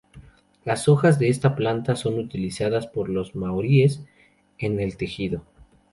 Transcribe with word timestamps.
Las 0.65 0.87
hojas 0.87 1.19
de 1.19 1.29
esta 1.29 1.53
planta 1.55 1.95
son 1.95 2.17
utilizadas 2.17 2.87
por 2.87 3.07
los 3.07 3.35
maoríes 3.35 4.03
en 4.57 4.79
el 4.79 4.97
tejido. 4.97 5.43